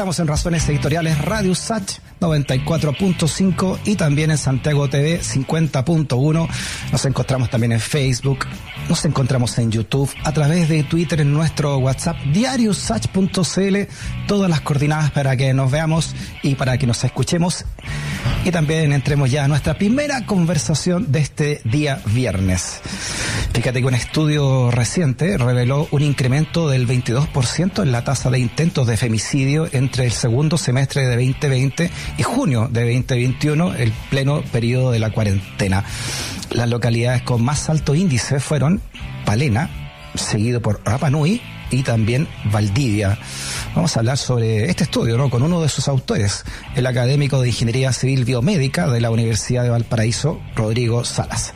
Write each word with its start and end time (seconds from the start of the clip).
estamos 0.00 0.18
en 0.18 0.28
Razones 0.28 0.66
Editoriales 0.66 1.22
Radio 1.22 1.54
Sach 1.54 1.98
94.5 2.22 3.80
y 3.84 3.96
también 3.96 4.30
en 4.30 4.38
Santiago 4.38 4.88
TV 4.88 5.20
50.1. 5.20 6.48
Nos 6.90 7.04
encontramos 7.04 7.50
también 7.50 7.72
en 7.72 7.80
Facebook, 7.80 8.46
nos 8.88 9.04
encontramos 9.04 9.58
en 9.58 9.70
YouTube, 9.70 10.10
a 10.24 10.32
través 10.32 10.70
de 10.70 10.84
Twitter, 10.84 11.20
en 11.20 11.34
nuestro 11.34 11.76
WhatsApp, 11.76 12.16
diariosach.cl, 12.32 13.76
todas 14.26 14.48
las 14.48 14.62
coordinadas 14.62 15.10
para 15.10 15.36
que 15.36 15.52
nos 15.52 15.70
veamos 15.70 16.14
y 16.42 16.54
para 16.54 16.78
que 16.78 16.86
nos 16.86 17.04
escuchemos. 17.04 17.66
Y 18.46 18.50
también 18.50 18.94
entremos 18.94 19.30
ya 19.30 19.44
a 19.44 19.48
nuestra 19.48 19.76
primera 19.76 20.24
conversación 20.24 21.12
de 21.12 21.18
este 21.18 21.60
día 21.64 22.00
viernes. 22.06 22.80
Fíjate 23.60 23.82
que 23.82 23.88
un 23.88 23.94
estudio 23.94 24.70
reciente 24.70 25.36
reveló 25.36 25.86
un 25.90 26.00
incremento 26.00 26.70
del 26.70 26.88
22% 26.88 27.82
en 27.82 27.92
la 27.92 28.04
tasa 28.04 28.30
de 28.30 28.38
intentos 28.38 28.86
de 28.86 28.96
femicidio 28.96 29.68
entre 29.72 30.06
el 30.06 30.12
segundo 30.12 30.56
semestre 30.56 31.06
de 31.06 31.14
2020 31.16 31.90
y 32.16 32.22
junio 32.22 32.70
de 32.72 32.80
2021, 32.80 33.74
el 33.74 33.92
pleno 34.08 34.40
periodo 34.50 34.92
de 34.92 34.98
la 34.98 35.10
cuarentena. 35.10 35.84
Las 36.52 36.70
localidades 36.70 37.20
con 37.20 37.44
más 37.44 37.68
alto 37.68 37.94
índice 37.94 38.40
fueron 38.40 38.80
Palena, 39.26 39.68
seguido 40.14 40.62
por 40.62 40.80
Rapa 40.82 41.10
Nui 41.10 41.42
y 41.70 41.82
también 41.82 42.28
Valdivia. 42.50 43.18
Vamos 43.74 43.94
a 43.94 44.00
hablar 44.00 44.16
sobre 44.16 44.70
este 44.70 44.84
estudio, 44.84 45.18
¿no? 45.18 45.28
Con 45.28 45.42
uno 45.42 45.60
de 45.60 45.68
sus 45.68 45.86
autores, 45.86 46.46
el 46.76 46.86
académico 46.86 47.42
de 47.42 47.48
Ingeniería 47.48 47.92
Civil 47.92 48.24
Biomédica 48.24 48.88
de 48.88 49.02
la 49.02 49.10
Universidad 49.10 49.64
de 49.64 49.68
Valparaíso, 49.68 50.40
Rodrigo 50.56 51.04
Salas. 51.04 51.52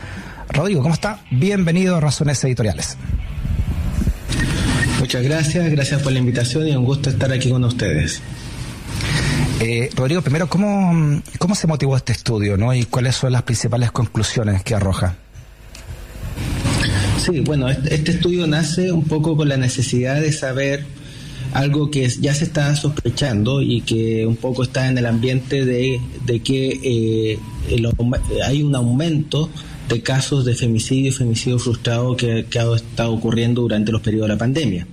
Rodrigo, 0.50 0.82
¿cómo 0.82 0.94
está? 0.94 1.20
Bienvenido 1.30 1.96
a 1.96 2.00
Razones 2.00 2.42
Editoriales. 2.44 2.96
Muchas 5.00 5.22
gracias, 5.22 5.70
gracias 5.70 6.02
por 6.02 6.12
la 6.12 6.18
invitación 6.18 6.68
y 6.68 6.76
un 6.76 6.84
gusto 6.84 7.10
estar 7.10 7.30
aquí 7.32 7.50
con 7.50 7.64
ustedes. 7.64 8.22
Eh, 9.60 9.90
Rodrigo, 9.94 10.22
primero, 10.22 10.48
¿cómo, 10.48 11.20
¿cómo 11.38 11.54
se 11.54 11.66
motivó 11.66 11.96
este 11.96 12.12
estudio 12.12 12.56
¿no? 12.56 12.74
y 12.74 12.84
cuáles 12.84 13.16
son 13.16 13.32
las 13.32 13.42
principales 13.42 13.92
conclusiones 13.92 14.62
que 14.62 14.74
arroja? 14.74 15.16
Sí, 17.18 17.40
bueno, 17.40 17.68
este, 17.68 17.94
este 17.94 18.12
estudio 18.12 18.46
nace 18.46 18.92
un 18.92 19.04
poco 19.04 19.36
con 19.36 19.48
la 19.48 19.56
necesidad 19.56 20.20
de 20.20 20.32
saber 20.32 20.84
algo 21.54 21.90
que 21.90 22.08
ya 22.08 22.34
se 22.34 22.44
está 22.44 22.74
sospechando 22.74 23.62
y 23.62 23.80
que 23.82 24.26
un 24.26 24.36
poco 24.36 24.64
está 24.64 24.88
en 24.88 24.98
el 24.98 25.06
ambiente 25.06 25.64
de, 25.64 26.00
que 26.42 26.80
eh, 26.82 27.38
hay 28.44 28.62
un 28.62 28.74
aumento 28.74 29.48
de 29.88 30.00
casos 30.02 30.44
de 30.44 30.54
femicidio 30.54 31.08
y 31.08 31.12
femicidio 31.12 31.58
frustrado 31.58 32.16
que, 32.16 32.46
ha 32.58 32.74
estado 32.76 33.12
ocurriendo 33.12 33.62
durante 33.62 33.92
los 33.92 34.00
periodos 34.00 34.28
de 34.28 34.34
la 34.34 34.38
pandemia. 34.38 34.86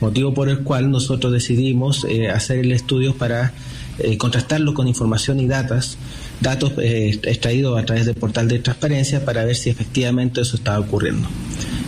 Motivo 0.00 0.34
por 0.34 0.48
el 0.48 0.60
cual 0.60 0.90
nosotros 0.90 1.32
decidimos 1.32 2.04
eh, 2.08 2.28
hacer 2.28 2.58
el 2.58 2.72
estudio 2.72 3.14
para 3.14 3.52
eh, 3.98 4.16
contrastarlo 4.16 4.74
con 4.74 4.88
información 4.88 5.38
y 5.38 5.46
datos, 5.46 5.96
datos 6.40 6.72
eh, 6.78 7.20
extraídos 7.22 7.80
a 7.80 7.84
través 7.84 8.06
del 8.06 8.16
portal 8.16 8.48
de 8.48 8.58
transparencia 8.58 9.24
para 9.24 9.44
ver 9.44 9.54
si 9.54 9.70
efectivamente 9.70 10.40
eso 10.40 10.56
estaba 10.56 10.80
ocurriendo. 10.80 11.28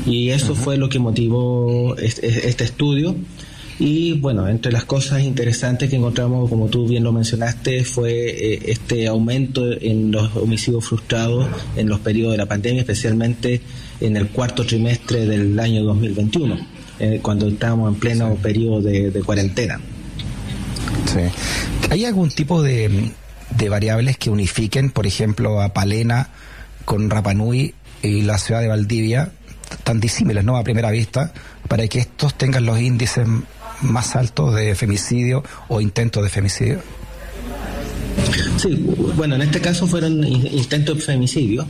Y 0.06 0.28
eso 0.30 0.54
fue 0.54 0.76
lo 0.76 0.88
que 0.88 0.98
motivó 0.98 1.96
este, 1.96 2.48
este 2.48 2.64
estudio 2.64 3.16
y 3.78 4.12
bueno, 4.12 4.46
entre 4.48 4.70
las 4.70 4.84
cosas 4.84 5.22
interesantes 5.22 5.90
que 5.90 5.96
encontramos, 5.96 6.48
como 6.48 6.68
tú 6.68 6.86
bien 6.86 7.02
lo 7.02 7.12
mencionaste, 7.12 7.84
fue 7.84 8.12
eh, 8.12 8.62
este 8.66 9.08
aumento 9.08 9.64
en 9.80 10.12
los 10.12 10.36
homicidios 10.36 10.84
frustrados 10.84 11.48
en 11.76 11.88
los 11.88 11.98
periodos 12.00 12.32
de 12.32 12.38
la 12.38 12.46
pandemia, 12.46 12.82
especialmente 12.82 13.60
en 14.00 14.16
el 14.16 14.28
cuarto 14.28 14.64
trimestre 14.64 15.26
del 15.26 15.58
año 15.58 15.82
2021, 15.82 16.58
eh, 17.00 17.18
cuando 17.20 17.48
estábamos 17.48 17.92
en 17.92 17.98
pleno 17.98 18.34
periodo 18.36 18.80
de, 18.80 19.22
cuarentena. 19.24 19.80
Sí. 21.06 21.20
¿Hay 21.90 22.04
algún 22.04 22.30
tipo 22.30 22.62
de, 22.62 23.10
de 23.56 23.68
variables 23.68 24.18
que 24.18 24.30
unifiquen, 24.30 24.90
por 24.90 25.06
ejemplo, 25.06 25.60
a 25.60 25.72
Palena 25.72 26.28
con 26.84 27.10
Rapanui 27.10 27.74
y 28.02 28.22
la 28.22 28.38
ciudad 28.38 28.60
de 28.60 28.68
Valdivia, 28.68 29.32
tan 29.82 29.98
disímiles, 29.98 30.44
¿no? 30.44 30.56
A 30.56 30.62
primera 30.62 30.92
vista, 30.92 31.32
para 31.66 31.88
que 31.88 31.98
estos 32.00 32.34
tengan 32.34 32.66
los 32.66 32.78
índices 32.78 33.26
más 33.82 34.16
altos 34.16 34.54
de 34.54 34.74
femicidio 34.74 35.42
o 35.68 35.80
intentos 35.80 36.22
de 36.22 36.30
femicidio? 36.30 36.80
Sí, 38.56 38.86
bueno, 39.16 39.34
en 39.34 39.42
este 39.42 39.60
caso 39.60 39.86
fueron 39.86 40.24
intentos 40.24 40.96
de 40.96 41.02
femicidio. 41.02 41.66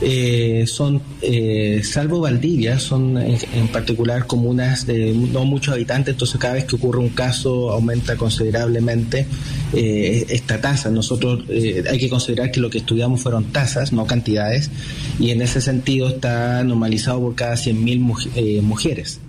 Eh, 0.00 0.64
son, 0.66 1.00
eh, 1.22 1.80
salvo 1.84 2.20
Valdivia, 2.20 2.78
son 2.78 3.16
en, 3.16 3.68
particular 3.68 4.26
comunas 4.26 4.86
de 4.86 5.14
no 5.14 5.44
muchos 5.44 5.72
habitantes, 5.74 6.14
entonces 6.14 6.38
cada 6.38 6.54
vez 6.54 6.64
que 6.64 6.76
ocurre 6.76 6.98
un 6.98 7.10
caso 7.10 7.70
aumenta 7.70 8.16
considerablemente 8.16 9.26
eh, 9.72 10.26
esta 10.28 10.60
tasa. 10.60 10.90
Nosotros 10.90 11.44
hay 11.48 11.98
que 11.98 12.08
considerar 12.08 12.50
que 12.50 12.60
lo 12.60 12.70
que 12.70 12.78
estudiamos 12.78 13.20
fueron 13.22 13.44
tasas, 13.44 13.92
no 13.92 14.06
cantidades, 14.06 14.70
y 15.18 15.30
en 15.30 15.42
ese 15.42 15.60
sentido 15.60 16.08
está 16.08 16.62
normalizado 16.64 17.20
por 17.20 17.34
cada 17.34 17.54
100.000 17.54 18.62
mujeres. 18.62 19.20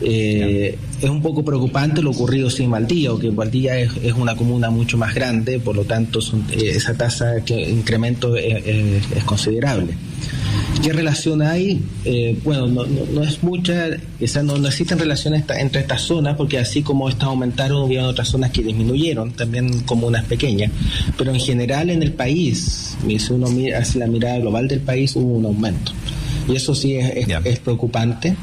Eh, 0.00 0.78
es 1.00 1.10
un 1.10 1.22
poco 1.22 1.44
preocupante 1.44 2.02
lo 2.02 2.10
ocurrido 2.10 2.50
sin 2.50 2.70
Valdía, 2.70 3.10
que 3.20 3.30
Valdía 3.30 3.78
es, 3.78 3.90
es, 4.02 4.12
una 4.12 4.36
comuna 4.36 4.70
mucho 4.70 4.98
más 4.98 5.14
grande, 5.14 5.58
por 5.58 5.76
lo 5.76 5.84
tanto 5.84 6.20
eh, 6.50 6.72
esa 6.74 6.94
tasa 6.94 7.32
de 7.34 7.70
incremento 7.70 8.36
es, 8.36 9.24
considerable. 9.24 9.94
¿Qué 10.82 10.92
relación 10.92 11.40
hay? 11.40 11.82
Eh, 12.04 12.38
bueno, 12.44 12.66
no, 12.66 13.22
es 13.22 13.42
mucha, 13.42 13.88
no, 14.42 14.58
no, 14.58 14.68
existen 14.68 14.98
relaciones 14.98 15.44
entre 15.56 15.80
estas 15.80 16.02
zonas, 16.02 16.36
porque 16.36 16.58
así 16.58 16.82
como 16.82 17.08
estas 17.08 17.28
aumentaron, 17.28 17.90
hubo 17.90 18.02
otras 18.04 18.28
zonas 18.28 18.50
que 18.50 18.62
disminuyeron, 18.62 19.32
también 19.32 19.80
comunas 19.80 20.24
pequeñas, 20.24 20.70
pero 21.16 21.32
en 21.32 21.40
general 21.40 21.88
en 21.90 22.02
el 22.02 22.12
país, 22.12 22.96
si 23.06 23.32
uno 23.32 23.48
mira, 23.48 23.78
hace 23.78 23.98
la 23.98 24.06
mirada 24.06 24.38
global 24.38 24.68
del 24.68 24.80
país, 24.80 25.16
hubo 25.16 25.36
un 25.36 25.46
aumento. 25.46 25.92
Y 26.48 26.54
eso 26.54 26.74
sí 26.74 26.94
es, 26.96 27.28
es 27.44 27.58
preocupante. 27.58 28.36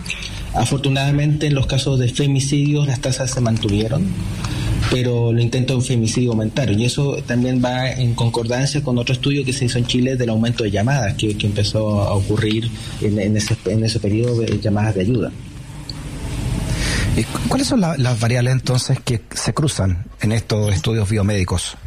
Afortunadamente 0.53 1.47
en 1.47 1.55
los 1.55 1.65
casos 1.65 1.99
de 1.99 2.07
femicidios 2.09 2.87
las 2.87 2.99
tasas 2.99 3.31
se 3.31 3.41
mantuvieron, 3.41 4.05
pero 4.91 5.33
los 5.33 5.41
intentos 5.41 5.83
de 5.83 5.95
femicidio 5.95 6.31
aumentaron 6.31 6.79
y 6.79 6.85
eso 6.85 7.17
también 7.25 7.61
va 7.63 7.89
en 7.91 8.13
concordancia 8.13 8.83
con 8.83 8.97
otro 8.97 9.13
estudio 9.13 9.43
que 9.43 9.53
se 9.53 9.65
hizo 9.65 9.79
en 9.79 9.87
Chile 9.87 10.15
del 10.15 10.29
aumento 10.29 10.63
de 10.63 10.71
llamadas 10.71 11.15
que, 11.15 11.35
empezó 11.41 12.01
a 12.01 12.13
ocurrir 12.13 12.69
en, 13.01 13.35
ese, 13.35 13.57
en 13.65 13.83
ese 13.83 13.99
periodo 13.99 14.41
de 14.41 14.59
llamadas 14.59 14.95
de 14.95 15.01
ayuda. 15.01 15.31
¿Cuáles 17.47 17.67
son 17.67 17.81
las 17.81 18.19
variables 18.19 18.53
entonces 18.53 18.99
que 19.03 19.21
se 19.31 19.53
cruzan 19.53 20.05
en 20.21 20.31
estos 20.31 20.73
estudios 20.73 21.09
biomédicos? 21.09 21.77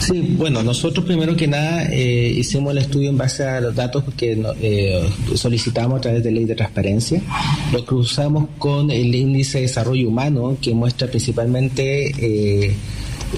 Sí, 0.00 0.34
bueno, 0.38 0.62
nosotros 0.62 1.04
primero 1.04 1.36
que 1.36 1.46
nada 1.46 1.84
eh, 1.90 2.32
hicimos 2.34 2.72
el 2.72 2.78
estudio 2.78 3.10
en 3.10 3.18
base 3.18 3.44
a 3.44 3.60
los 3.60 3.74
datos 3.74 4.02
que 4.16 4.42
eh, 4.60 5.10
solicitamos 5.34 5.98
a 5.98 6.00
través 6.00 6.24
de 6.24 6.30
ley 6.32 6.46
de 6.46 6.54
transparencia. 6.54 7.20
Lo 7.70 7.84
cruzamos 7.84 8.48
con 8.58 8.90
el 8.90 9.14
índice 9.14 9.58
de 9.58 9.62
desarrollo 9.62 10.08
humano 10.08 10.56
que 10.60 10.72
muestra 10.72 11.06
principalmente 11.08 12.12
eh, 12.18 12.74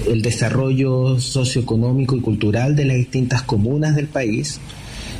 el 0.07 0.21
desarrollo 0.21 1.19
socioeconómico 1.19 2.15
y 2.15 2.21
cultural 2.21 2.75
de 2.75 2.85
las 2.85 2.97
distintas 2.97 3.41
comunas 3.43 3.95
del 3.95 4.07
país 4.07 4.59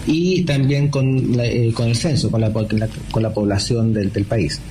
y 0.08 0.44
también 0.44 0.88
con, 0.88 1.38
con 1.74 1.88
el 1.88 1.96
censo, 1.96 2.32
con 2.32 2.40
la, 2.40 2.52
con 2.54 3.24
la 3.24 3.34
población 3.34 3.94
del 3.94 4.26
país. 4.26 4.62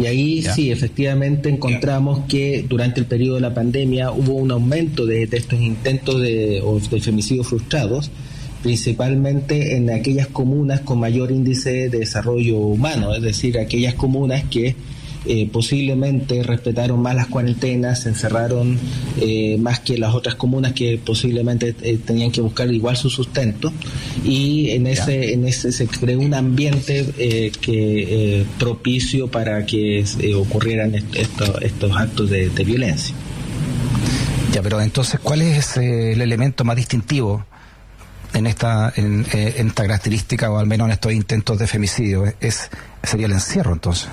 Y 0.00 0.06
ahí 0.06 0.42
sí, 0.42 0.70
efectivamente 0.70 1.48
encontramos 1.50 2.20
que 2.26 2.64
durante 2.66 3.00
el 3.00 3.06
periodo 3.06 3.34
de 3.34 3.42
la 3.42 3.54
pandemia 3.54 4.10
hubo 4.10 4.34
un 4.34 4.50
aumento 4.50 5.04
de, 5.04 5.24
estos 5.24 5.60
intentos 5.60 6.20
de, 6.20 6.62
de 6.90 7.00
femicidios 7.00 7.46
frustrados, 7.46 8.10
principalmente 8.62 9.76
en 9.76 9.90
aquellas 9.90 10.28
comunas 10.28 10.80
con 10.80 10.98
mayor 10.98 11.30
índice 11.30 11.90
de 11.90 11.98
desarrollo 11.98 12.56
humano, 12.58 13.14
es 13.14 13.22
decir, 13.22 13.58
aquellas 13.58 13.94
comunas 13.94 14.44
que 14.44 14.76
eh, 15.24 15.48
posiblemente 15.52 16.42
respetaron 16.42 17.00
más 17.00 17.14
las 17.14 17.28
cuarentenas, 17.28 18.02
se 18.02 18.08
encerraron 18.08 18.76
eh, 19.20 19.56
más 19.58 19.78
que 19.78 19.96
las 19.96 20.14
otras 20.14 20.34
comunas 20.34 20.72
que 20.72 20.98
posiblemente 20.98 21.76
eh, 21.82 21.98
tenían 22.04 22.32
que 22.32 22.40
buscar 22.40 22.72
igual 22.72 22.96
su 22.96 23.08
sustento 23.08 23.72
y 24.24 24.70
en 24.70 24.88
ese 24.88 25.32
en 25.32 25.46
ese 25.46 25.70
se 25.70 25.86
creó 25.86 26.18
un 26.18 26.34
ambiente 26.34 27.06
que 27.60 28.44
propicio 28.58 29.28
para 29.28 29.64
que 29.64 30.04
ocurrieran 30.36 30.94
estos 30.94 31.96
actos 31.96 32.30
de, 32.30 32.50
violencia. 32.62 33.14
Ya, 34.52 34.62
pero 34.62 34.80
entonces, 34.80 35.18
¿cuál 35.20 35.42
es 35.42 35.76
el 35.76 36.20
elemento 36.20 36.64
más 36.64 36.76
distintivo 36.76 37.44
en 38.34 38.46
esta 38.46 38.92
en, 38.96 39.26
esta 39.32 39.82
característica 39.82 40.50
o 40.50 40.58
al 40.58 40.66
menos 40.66 40.86
en 40.86 40.92
estos 40.92 41.12
intentos 41.12 41.58
de 41.58 41.66
femicidio? 41.66 42.24
Es 42.40 42.70
sería 43.02 43.26
el 43.26 43.32
encierro, 43.32 43.72
entonces 43.72 44.08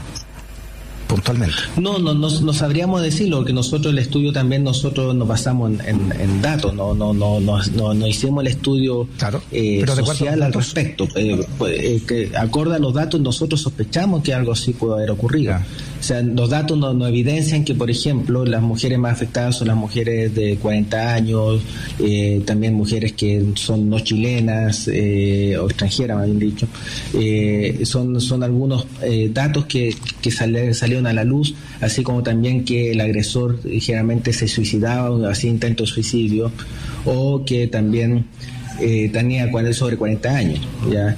puntualmente? 1.09 1.55
No, 1.77 1.97
no, 1.97 2.13
no, 2.13 2.53
sabríamos 2.53 3.01
decirlo, 3.01 3.37
porque 3.37 3.51
nosotros 3.51 3.91
el 3.91 3.99
estudio 3.99 4.31
también 4.31 4.63
nosotros 4.63 5.15
nos 5.15 5.27
basamos 5.27 5.71
en, 5.83 6.41
datos, 6.41 6.73
no, 6.73 6.93
no, 6.93 7.13
no, 7.13 7.39
no, 7.39 7.93
no, 7.93 8.07
hicimos 8.07 8.43
el 8.43 8.51
estudio 8.51 9.07
claro, 9.17 9.41
eh, 9.51 9.83
social 9.87 10.43
al 10.43 10.53
respecto. 10.53 11.07
Eh, 11.15 11.43
pues, 11.57 11.79
eh, 11.79 12.01
que 12.07 12.31
acorde 12.37 12.75
a 12.75 12.79
los 12.79 12.93
datos 12.93 13.19
nosotros 13.19 13.59
sospechamos 13.59 14.21
que 14.23 14.35
algo 14.35 14.51
así 14.51 14.71
puede 14.71 14.93
haber 14.93 15.11
ocurrido. 15.11 15.55
O 15.99 16.03
sea, 16.03 16.21
los 16.21 16.49
datos 16.49 16.77
no, 16.77 17.07
evidencian 17.07 17.65
que, 17.65 17.75
por 17.75 17.91
ejemplo, 17.91 18.45
las 18.45 18.61
mujeres 18.61 18.97
más 18.97 19.11
afectadas 19.11 19.57
son 19.57 19.67
las 19.67 19.75
mujeres 19.75 20.33
de 20.33 20.55
40 20.55 21.13
años, 21.13 21.61
eh, 21.99 22.41
también 22.45 22.73
mujeres 22.73 23.13
que 23.13 23.45
son 23.55 23.89
no 23.89 23.99
chilenas 23.99 24.87
eh, 24.87 25.57
o 25.57 25.65
extranjeras, 25.65 26.17
más 26.17 26.25
bien 26.27 26.39
dicho. 26.39 26.67
Eh, 27.13 27.81
son, 27.83 28.21
son 28.21 28.43
algunos 28.43 28.87
datos 29.31 29.65
que, 29.65 29.93
que 30.21 30.31
salieron 30.31 31.05
a 31.05 31.13
la 31.13 31.23
luz, 31.25 31.53
así 31.81 32.01
como 32.01 32.23
también 32.23 32.63
que 32.63 32.91
el 32.91 33.01
agresor 33.01 33.59
generalmente 33.63 34.31
se 34.31 34.47
suicidaba, 34.47 35.29
hacía 35.29 35.49
intento 35.49 35.83
de 35.83 35.87
suicidio, 35.87 36.51
o 37.05 37.43
que 37.45 37.67
también 37.67 38.25
tenía 39.11 39.49
sobre 39.73 39.97
40 39.97 40.29
años. 40.29 40.61
¿ya? 40.89 41.17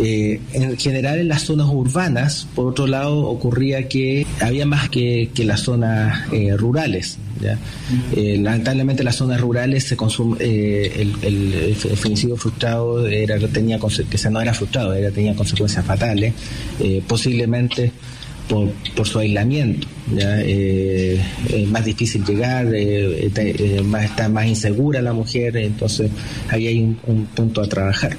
Eh, 0.00 0.40
en 0.52 0.76
general 0.76 1.18
en 1.18 1.28
las 1.28 1.42
zonas 1.42 1.66
urbanas, 1.70 2.46
por 2.54 2.68
otro 2.68 2.86
lado, 2.86 3.26
ocurría 3.26 3.88
que 3.88 4.26
había 4.40 4.64
más 4.64 4.88
que, 4.88 5.30
que 5.34 5.44
las 5.44 5.62
zonas 5.62 6.32
eh, 6.32 6.56
rurales. 6.56 7.18
Eh, 8.16 8.38
lamentablemente 8.40 9.02
en 9.02 9.06
las 9.06 9.16
zonas 9.16 9.40
rurales 9.40 9.84
se 9.84 9.96
consume, 9.96 10.36
el, 10.40 11.14
el, 11.22 11.74
femicidio 11.76 12.36
frustrado 12.36 13.06
era, 13.06 13.38
tenía 13.48 13.78
que 13.78 14.30
no 14.30 14.40
era 14.40 14.54
frustrado, 14.54 14.92
era, 14.92 15.10
tenía 15.10 15.34
consecuencias 15.34 15.84
fatales, 15.84 16.34
posiblemente 17.06 17.92
por, 18.48 18.70
por, 18.96 19.06
su 19.06 19.20
aislamiento. 19.20 19.86
¿ya? 20.14 20.40
es 20.40 21.20
más 21.68 21.84
difícil 21.84 22.24
llegar, 22.24 22.66
más, 23.84 24.04
está 24.04 24.28
más 24.28 24.46
insegura 24.46 25.00
la 25.00 25.12
mujer, 25.12 25.56
entonces 25.56 26.10
ahí 26.50 26.66
hay 26.66 26.80
un 27.06 27.26
punto 27.26 27.62
a 27.62 27.68
trabajar. 27.68 28.16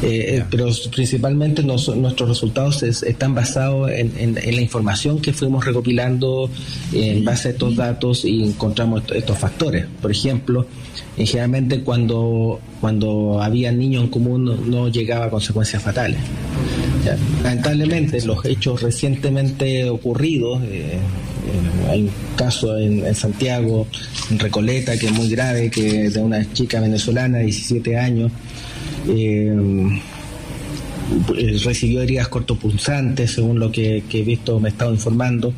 Eh, 0.00 0.36
eh, 0.36 0.44
pero 0.48 0.68
principalmente 0.94 1.64
nuestros 1.64 2.28
resultados 2.28 2.82
están 2.84 3.34
basados 3.34 3.90
en, 3.90 4.34
la 4.34 4.60
información 4.60 5.20
que 5.20 5.32
fuimos 5.32 5.64
recopilando 5.64 6.48
en 6.92 7.24
base 7.24 7.48
a 7.48 7.50
estos 7.50 7.74
datos 7.74 8.24
y 8.24 8.44
encontramos 8.44 9.02
estos 9.12 9.36
factores. 9.36 9.86
Por 10.00 10.12
ejemplo, 10.12 10.66
eh, 11.16 11.26
generalmente 11.26 11.80
cuando, 11.82 12.60
cuando 12.80 13.42
había 13.42 13.72
niños 13.72 14.04
en 14.04 14.10
común 14.10 14.70
no, 14.70 14.88
llegaba 14.88 15.26
a 15.26 15.30
consecuencias 15.30 15.82
fatales. 15.82 16.20
Lamentablemente, 17.42 18.24
los 18.24 18.44
hechos 18.44 18.82
recientemente 18.82 19.88
ocurridos, 19.88 20.60
hay 21.88 22.02
un 22.02 22.10
caso 22.36 22.76
en, 22.76 23.14
Santiago, 23.14 23.86
en 24.30 24.38
Recoleta, 24.38 24.96
que 24.98 25.06
es 25.06 25.12
muy 25.12 25.28
grave, 25.28 25.70
que 25.70 26.10
de 26.10 26.20
una 26.20 26.52
chica 26.52 26.80
venezolana 26.80 27.38
de 27.38 27.44
17 27.44 27.96
años, 27.96 28.30
eh, 29.08 30.00
recibió 31.64 32.02
heridas 32.02 32.28
cortopunzantes, 32.28 33.32
según 33.32 33.58
lo 33.58 33.72
que, 33.72 34.04
he 34.10 34.22
visto, 34.22 34.60
me 34.60 34.68
he 34.68 34.72
estado 34.72 34.92
informando. 34.92 35.52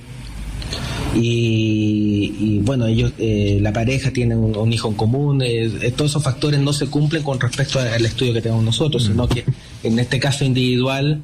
Y, 1.15 2.61
bueno, 2.63 2.87
ellos, 2.87 3.13
eh, 3.19 3.59
la 3.61 3.73
pareja 3.73 4.13
tiene 4.13 4.37
un, 4.37 4.73
hijo 4.73 4.89
en 4.89 4.95
común, 4.95 5.43
eh, 5.43 5.93
todos 5.97 6.13
esos 6.13 6.23
factores 6.23 6.61
no 6.61 6.73
se 6.73 6.87
cumplen 6.87 7.25
con 7.25 7.41
respecto 7.41 7.81
al 7.81 8.05
estudio 8.05 8.33
que 8.33 8.41
tenemos 8.41 8.63
nosotros, 8.63 9.07
sino 9.07 9.27
que 9.29 9.45
en 9.83 9.99
este 9.99 10.21
caso 10.21 10.45
individual 10.45 11.21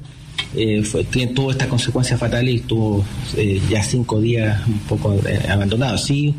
fue, 0.83 1.05
tuvo 1.05 1.51
esta 1.51 1.69
consecuencia 1.69 2.17
fatal 2.17 2.49
y 2.49 2.57
estuvo 2.57 3.05
ya 3.69 3.81
cinco 3.81 4.19
días 4.19 4.67
un 4.67 4.79
poco 4.79 5.15
abandonado. 5.49 5.97
Sí, 5.97 6.35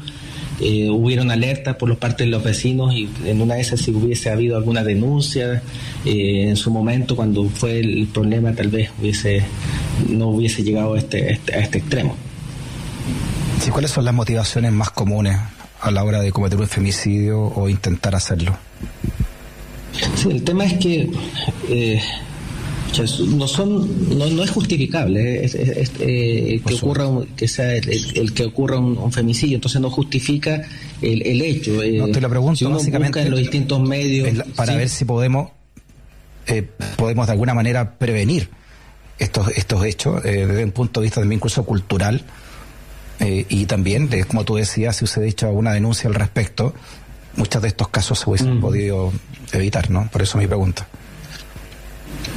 eh, 0.60 0.90
hubieron 0.90 1.31
alertas 1.31 1.76
por 1.76 1.88
los 1.88 1.99
parte 1.99 2.25
de 2.25 2.31
los 2.31 2.43
vecinos 2.43 2.94
y 2.94 3.08
en 3.25 3.40
una 3.40 3.55
de 3.55 3.60
esas 3.60 3.81
si 3.81 3.93
hubiese 3.93 4.31
habido 4.31 4.56
alguna 4.56 4.82
denuncia 4.82 5.62
eh, 6.05 6.49
en 6.49 6.56
su 6.56 6.70
momento 6.70 7.14
cuando 7.14 7.44
fue 7.49 7.78
el 7.78 8.08
problema 8.12 8.52
tal 8.52 8.69
vez 8.69 8.90
hubiese 9.00 9.44
no 10.08 10.28
hubiese 10.28 10.62
llegado 10.62 10.94
a 10.94 10.99
este, 10.99 11.32
este 11.32 11.55
a 11.55 11.58
este 11.60 11.78
extremo. 11.78 12.16
Sí, 13.60 13.70
¿Cuáles 13.70 13.90
son 13.90 14.05
las 14.05 14.14
motivaciones 14.14 14.72
más 14.72 14.90
comunes 14.90 15.37
a 15.81 15.90
la 15.90 16.05
hora 16.05 16.20
de 16.20 16.32
cometer 16.32 16.58
un 16.60 16.69
femicidio 16.69 17.40
o 17.40 17.69
intentar 17.69 18.14
hacerlo? 18.14 18.56
Sí, 20.14 20.31
el 20.31 20.43
tema 20.44 20.64
es 20.64 20.75
que 20.75 21.10
eh, 21.69 22.00
no 23.26 23.49
son 23.49 24.19
no, 24.19 24.43
es 24.43 24.50
justificable 24.50 25.44
eh, 25.44 26.61
que 26.64 26.75
ocurra 26.75 27.06
que 27.37 27.49
sea 27.49 27.75
el, 27.75 28.32
que 28.35 28.44
ocurra 28.44 28.79
un, 28.79 29.12
femicidio 29.12 29.56
entonces 29.56 29.81
no 29.81 29.90
justifica 29.90 30.62
el, 31.02 31.43
hecho 31.43 31.82
eh, 31.82 31.99
no 31.99 32.08
te 32.08 32.20
lo 32.20 32.29
pregunto 32.29 32.70
básicamente 32.70 33.20
en 33.20 33.31
los 33.31 33.40
distintos 33.40 33.81
medios 33.81 34.31
para 34.56 34.76
ver 34.76 34.88
si 34.88 35.05
podemos 35.05 35.50
eh, 36.46 36.67
podemos 36.96 37.26
de 37.26 37.32
alguna 37.32 37.55
manera 37.55 37.99
prevenir 37.99 38.49
estos 39.19 39.49
estos 39.56 39.84
hechos 39.84 40.23
desde 40.23 40.64
un 40.64 40.73
punto 40.73 41.00
de 41.00 41.05
vista 41.05 41.20
también 41.20 41.38
incluso 41.38 41.64
cultural 41.64 42.23
y 43.20 43.67
también 43.67 44.08
de, 44.08 44.25
como 44.25 44.44
tú 44.44 44.55
decías 44.55 44.96
si 44.96 45.05
hubiese 45.05 45.26
hecho 45.26 45.49
alguna 45.49 45.73
denuncia 45.73 46.08
al 46.08 46.14
respecto 46.14 46.73
muchos 47.37 47.61
de 47.61 47.69
estos 47.69 47.88
casos 47.88 48.20
se 48.20 48.31
hubiesen 48.31 48.61
podido 48.61 49.12
evitar 49.52 49.91
no 49.91 50.08
por 50.11 50.23
eso 50.23 50.38
mi 50.38 50.46
pregunta 50.46 50.87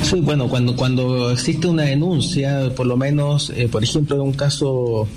Sí, 0.04 0.20
bueno, 0.20 0.50
cuando, 0.50 0.76
cuando 0.76 1.32
existe 1.32 1.68
una 1.68 1.84
denuncia, 1.84 2.72
por 2.76 2.86
lo 2.86 2.98
menos, 2.98 3.52
eh, 3.56 3.68
por 3.68 3.84
ejemplo, 3.84 4.22
un 4.24 4.34
caso 4.34 5.08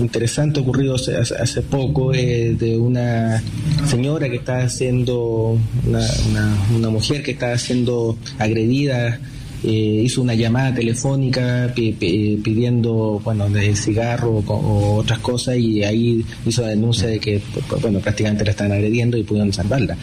interesante 0.00 0.60
ocurrido 0.60 0.94
hace, 0.94 1.62
poco 1.62 2.14
eh, 2.14 2.54
de 2.58 2.76
una 2.78 3.42
señora 3.86 4.28
que 4.28 4.36
estaba 4.36 4.68
siendo, 4.68 5.58
una, 5.86 6.06
una, 6.30 6.56
una 6.74 6.90
mujer 6.90 7.22
que 7.22 7.32
estaba 7.32 7.56
siendo 7.58 8.16
agredida 8.38 9.20
eh, 9.62 10.02
hizo 10.04 10.22
una 10.22 10.34
llamada 10.34 10.74
telefónica 10.74 11.72
pidiendo 11.74 13.20
bueno 13.22 13.48
de 13.50 13.76
cigarro 13.76 14.42
o, 14.46 14.96
otras 14.96 15.18
cosas 15.18 15.56
y 15.58 15.84
ahí 15.84 16.24
hizo 16.46 16.62
la 16.62 16.68
denuncia 16.68 17.08
de 17.08 17.18
que 17.18 17.42
bueno 17.80 18.00
prácticamente 18.00 18.44
la 18.44 18.52
estaban 18.52 18.72
agrediendo 18.72 19.16
y 19.16 19.22
pudieron 19.22 19.52
salvarla. 19.52 19.96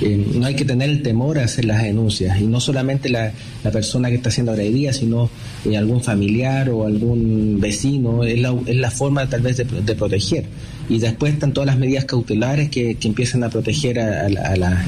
Eh, 0.00 0.26
no 0.34 0.46
hay 0.46 0.54
que 0.54 0.64
tener 0.64 0.88
el 0.88 1.02
temor 1.02 1.38
a 1.38 1.44
hacer 1.44 1.64
las 1.64 1.82
denuncias 1.82 2.40
y 2.40 2.44
no 2.44 2.60
solamente 2.60 3.08
la, 3.08 3.32
la 3.62 3.70
persona 3.70 4.08
que 4.08 4.16
está 4.16 4.30
siendo 4.30 4.52
agredida 4.52 4.92
sino 4.92 5.28
eh, 5.64 5.76
algún 5.76 6.02
familiar 6.02 6.70
o 6.70 6.86
algún 6.86 7.58
vecino 7.60 8.24
es 8.24 8.38
la, 8.40 8.54
es 8.66 8.76
la 8.76 8.90
forma 8.90 9.28
tal 9.28 9.42
vez 9.42 9.58
de, 9.58 9.94
proteger 9.94 10.46
y 10.88 10.98
después 10.98 11.34
están 11.34 11.52
todas 11.52 11.66
las 11.66 11.78
medidas 11.78 12.04
cautelares 12.04 12.70
que, 12.70 12.96
que 12.96 13.08
empiezan 13.08 13.44
a 13.44 13.50
proteger 13.50 13.98
a, 14.00 14.26
a, 14.26 14.56
la, 14.56 14.84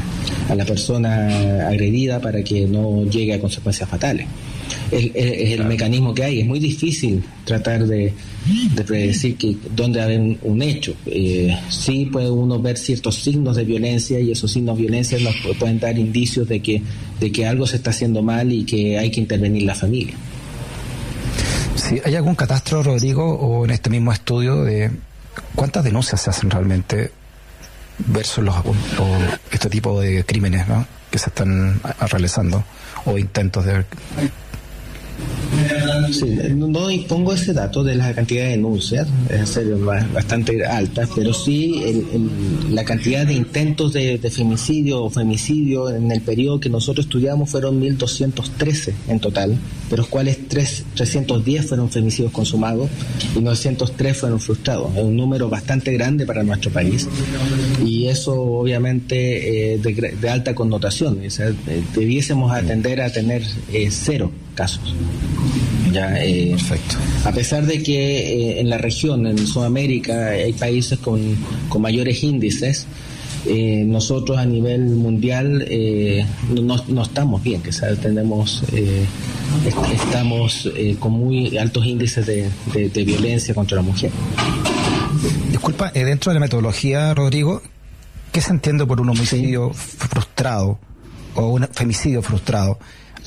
a 0.48 0.54
la 0.54 0.64
persona 0.64 1.68
agredida 1.68 2.20
para 2.20 2.42
que 2.42 2.66
no 2.66 3.04
llegue 3.04 3.34
a 3.34 3.40
consecuencias 3.40 3.88
fatales. 3.88 4.26
Es, 4.90 5.10
el 5.14 5.64
mecanismo 5.64 6.14
que 6.14 6.24
hay. 6.24 6.40
Es 6.40 6.46
muy 6.46 6.60
difícil 6.60 7.22
tratar 7.44 7.86
de, 7.86 8.12
predecir 8.86 9.36
que 9.36 9.56
dónde 9.74 10.00
hay 10.00 10.38
un, 10.42 10.62
hecho. 10.62 10.94
Eh, 11.06 11.56
sí 11.68 12.06
puede 12.06 12.30
uno 12.30 12.60
ver 12.60 12.76
ciertos 12.76 13.16
signos 13.16 13.56
de 13.56 13.64
violencia 13.64 14.20
y 14.20 14.30
esos 14.30 14.52
signos 14.52 14.76
de 14.76 14.82
violencia 14.82 15.18
nos 15.18 15.34
pueden 15.58 15.80
dar 15.80 15.98
indicios 15.98 16.48
de 16.48 16.60
que, 16.60 16.82
de 17.18 17.32
que 17.32 17.46
algo 17.46 17.66
se 17.66 17.76
está 17.76 17.90
haciendo 17.90 18.22
mal 18.22 18.52
y 18.52 18.64
que 18.64 18.98
hay 18.98 19.10
que 19.10 19.20
intervenir 19.20 19.62
la 19.62 19.74
familia. 19.74 20.14
Sí, 21.76 22.00
¿Hay 22.04 22.14
algún 22.14 22.34
catastro, 22.34 22.82
Rodrigo, 22.82 23.34
o 23.34 23.64
en 23.64 23.72
este 23.72 23.90
mismo 23.90 24.12
estudio 24.12 24.62
de 24.62 24.90
cuántas 25.54 25.84
denuncias 25.84 26.20
se 26.20 26.30
hacen 26.30 26.50
realmente 26.50 27.12
versus 27.98 28.44
los, 28.44 28.56
este 29.50 29.70
tipo 29.70 30.00
de 30.00 30.24
crímenes 30.24 30.66
que 31.10 31.18
se 31.18 31.30
están 31.30 31.80
realizando 32.00 32.64
o 33.04 33.18
intentos 33.18 33.64
de 33.64 33.84
Sí, 36.12 36.36
no 36.54 36.90
impongo 36.90 37.32
ese 37.32 37.52
dato 37.52 37.82
de 37.82 37.94
la 37.94 38.12
cantidad 38.14 38.44
de 38.44 38.50
denuncias, 38.50 39.08
es 39.30 39.58
bastante 40.12 40.64
alta, 40.64 41.08
pero 41.14 41.32
sí 41.32 41.82
la 42.70 42.84
cantidad 42.84 43.26
de 43.26 43.34
intentos 43.34 43.92
de, 43.92 44.18
femicidio 44.30 45.04
o 45.04 45.10
femicidio 45.10 45.90
en 45.90 46.10
el 46.10 46.20
periodo 46.20 46.60
que 46.60 46.68
nosotros 46.68 47.06
estudiamos 47.06 47.50
fueron 47.50 47.80
1.213 47.80 48.92
en 49.08 49.20
total, 49.20 49.56
de 49.90 49.96
los 49.96 50.06
cuales 50.08 50.38
3, 50.48 50.84
310 50.94 51.66
fueron 51.66 51.90
femicidios 51.90 52.32
consumados 52.32 52.88
y 53.36 53.40
903 53.40 54.16
fueron 54.16 54.40
frustrados. 54.40 54.94
Es 54.96 55.02
un 55.02 55.16
número 55.16 55.48
bastante 55.48 55.92
grande 55.92 56.26
para 56.26 56.42
nuestro 56.42 56.70
país 56.70 57.08
y 57.84 58.06
eso 58.06 58.34
obviamente 58.40 59.74
eh, 59.74 59.78
de, 59.78 60.28
alta 60.28 60.54
connotación. 60.54 61.18
O 61.18 61.98
debiésemos 61.98 62.52
atender 62.52 63.00
a 63.00 63.10
tener 63.12 63.42
eh, 63.72 63.88
cero 63.90 64.30
casos. 64.54 64.94
Ya, 65.94 66.12
eh, 66.16 66.48
Perfecto. 66.50 66.96
A 67.24 67.30
pesar 67.30 67.64
de 67.66 67.80
que 67.80 68.56
eh, 68.56 68.60
en 68.60 68.68
la 68.68 68.78
región, 68.78 69.28
en 69.28 69.46
Sudamérica, 69.46 70.30
hay 70.30 70.52
países 70.52 70.98
con, 70.98 71.36
con 71.68 71.82
mayores 71.82 72.20
índices, 72.24 72.88
eh, 73.46 73.84
nosotros 73.86 74.38
a 74.38 74.44
nivel 74.44 74.80
mundial 74.86 75.64
no, 76.50 76.82
no, 76.88 77.02
estamos 77.02 77.42
bien, 77.42 77.62
que 77.62 77.70
tenemos, 78.02 78.64
estamos 79.92 80.68
con 80.98 81.12
muy 81.12 81.56
altos 81.58 81.86
índices 81.86 82.26
de, 82.26 82.50
de, 82.72 83.04
violencia 83.04 83.54
contra 83.54 83.76
la 83.76 83.82
mujer. 83.82 84.10
Disculpa, 85.50 85.92
dentro 85.92 86.32
de 86.32 86.34
la 86.34 86.40
metodología, 86.40 87.14
Rodrigo, 87.14 87.62
¿qué 88.32 88.40
se 88.40 88.50
entiende 88.50 88.84
por 88.84 89.00
un 89.00 89.10
homicidio 89.10 89.72
frustrado 89.74 90.80
o 91.36 91.48
un 91.48 91.68
femicidio 91.70 92.20
frustrado? 92.22 92.78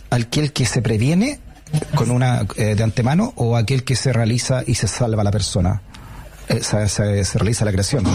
¿Aquel 0.10 0.52
que 0.52 0.66
se 0.66 0.82
previene 0.82 1.40
con 1.96 2.12
una 2.12 2.44
de 2.44 2.84
antemano 2.84 3.34
o 3.36 3.56
aquel 3.56 3.84
que 3.84 3.96
se 3.96 4.14
realiza 4.14 4.64
y 4.66 4.76
se 4.76 4.88
salva 4.88 5.24
la 5.24 5.32
persona? 5.32 5.82
Se, 6.62 6.88
se, 6.88 7.38
realiza 7.38 7.66
la 7.66 7.70
agresión. 7.70 8.06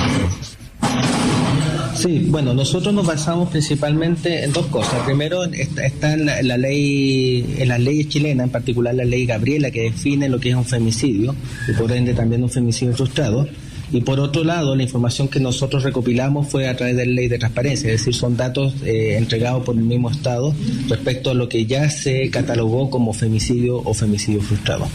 Sí, 1.94 2.26
bueno, 2.28 2.54
nosotros 2.54 2.92
nos 2.94 3.06
basamos 3.06 3.50
principalmente 3.50 4.42
en 4.44 4.52
dos 4.52 4.66
cosas. 4.66 5.02
Primero 5.04 5.44
está, 5.44 6.14
en 6.14 6.26
la, 6.26 6.56
ley, 6.56 7.56
en 7.58 7.68
las 7.68 7.78
leyes 7.78 8.08
chilenas, 8.08 8.46
en 8.46 8.50
particular 8.50 8.94
la 8.94 9.04
ley 9.04 9.26
Gabriela, 9.26 9.70
que 9.70 9.82
define 9.82 10.28
lo 10.28 10.40
que 10.40 10.50
es 10.50 10.54
un 10.54 10.64
femicidio 10.64 11.34
y 11.68 11.72
por 11.72 11.92
ende 11.92 12.14
también 12.14 12.42
un 12.42 12.50
femicidio 12.50 12.94
frustrado. 12.94 13.46
Y 13.92 14.00
por 14.00 14.18
otro 14.20 14.42
lado, 14.42 14.74
la 14.74 14.82
información 14.82 15.28
que 15.28 15.38
nosotros 15.38 15.82
recopilamos 15.82 16.48
fue 16.48 16.66
a 16.66 16.76
través 16.76 16.96
de 16.96 17.04
la 17.04 17.12
ley 17.12 17.28
de 17.28 17.38
transparencia, 17.38 17.92
es 17.92 18.00
decir, 18.00 18.14
son 18.14 18.36
datos 18.36 18.74
eh, 18.84 19.16
entregados 19.18 19.64
por 19.64 19.76
el 19.76 19.82
mismo 19.82 20.10
Estado 20.10 20.54
respecto 20.88 21.30
a 21.30 21.34
lo 21.34 21.48
que 21.48 21.66
ya 21.66 21.90
se 21.90 22.30
catalogó 22.30 22.88
como 22.88 23.12
femicidio 23.12 23.76
o 23.78 23.92
femicidio 23.92 24.40
frustrado. 24.40 24.88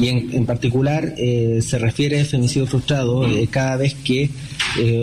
Y 0.00 0.08
en, 0.08 0.44
particular 0.44 1.14
eh, 1.16 1.60
se 1.62 1.78
refiere 1.78 2.20
a 2.20 2.24
femicidio 2.24 2.66
frustrado 2.66 3.26
eh, 3.26 3.46
cada 3.50 3.76
vez 3.76 3.94
que 3.94 4.30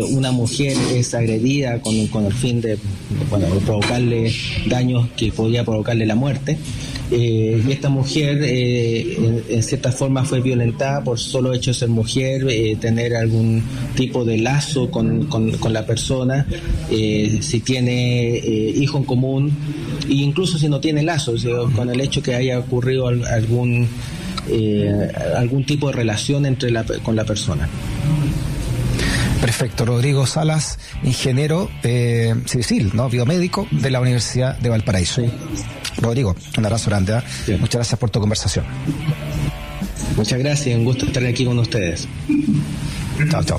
una 0.09 0.31
mujer 0.31 0.75
es 0.93 1.13
agredida 1.13 1.79
con, 1.79 2.07
con 2.07 2.25
el 2.25 2.33
fin 2.33 2.59
de, 2.59 2.77
bueno, 3.29 3.45
provocarle 3.63 4.33
daños 4.67 5.07
que 5.15 5.31
podría 5.31 5.63
provocarle 5.63 6.07
la 6.07 6.15
muerte 6.15 6.57
eh, 7.11 7.63
y 7.67 7.71
esta 7.71 7.89
mujer 7.89 8.39
eh, 8.43 9.43
en, 9.49 9.63
cierta 9.63 9.91
forma 9.91 10.23
fue 10.23 10.41
violentada 10.41 11.03
por 11.03 11.17
solo 11.19 11.53
hecho 11.53 11.71
de 11.71 11.75
ser 11.75 11.89
mujer, 11.89 12.45
eh, 12.49 12.77
tener 12.79 13.15
algún 13.15 13.63
tipo 13.95 14.23
de 14.23 14.37
lazo 14.37 14.91
con, 14.91 15.25
con, 15.25 15.73
la 15.73 15.85
persona, 15.85 16.45
si 16.89 17.59
tiene 17.61 18.37
hijo 18.75 18.97
en 18.97 19.03
común, 19.03 19.51
e 20.07 20.13
incluso 20.13 20.57
si 20.57 20.67
no 20.67 20.79
tiene 20.79 21.03
lazo, 21.03 21.33
con 21.75 21.89
el 21.89 22.01
hecho 22.01 22.21
que 22.21 22.35
haya 22.35 22.59
ocurrido 22.59 23.07
algún, 23.07 23.87
algún 25.35 25.65
tipo 25.65 25.87
de 25.87 25.93
relación 25.93 26.45
entre 26.45 26.71
la, 26.71 26.83
con 27.03 27.15
la 27.15 27.25
persona. 27.25 27.69
Perfecto, 29.41 29.85
Rodrigo 29.85 30.25
Salas, 30.25 30.79
ingeniero 31.03 31.69
civil, 32.45 32.91
¿no? 32.93 33.09
biomédico 33.09 33.67
de 33.71 33.91
la 33.91 33.99
Universidad 33.99 34.57
de 34.57 34.69
Valparaíso. 34.69 35.23
Rodrigo, 36.01 36.35
un 36.57 36.65
abrazo 36.65 36.89
grande. 36.89 37.21
¿eh? 37.47 37.57
Muchas 37.59 37.75
gracias 37.75 37.99
por 37.99 38.09
tu 38.09 38.19
conversación. 38.19 38.65
Muchas 40.15 40.39
gracias, 40.39 40.77
un 40.77 40.85
gusto 40.85 41.05
estar 41.05 41.25
aquí 41.25 41.45
con 41.45 41.59
ustedes. 41.59 42.07
Chao, 43.29 43.43
chao. 43.43 43.57